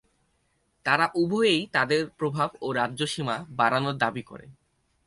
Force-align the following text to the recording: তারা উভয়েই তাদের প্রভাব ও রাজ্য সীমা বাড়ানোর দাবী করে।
তারা 0.85 1.05
উভয়েই 1.15 1.61
তাদের 1.71 2.01
প্রভাব 2.09 2.49
ও 2.61 2.67
রাজ্য 2.71 3.01
সীমা 3.07 3.35
বাড়ানোর 3.49 3.95
দাবী 3.97 4.23
করে। 4.23 4.47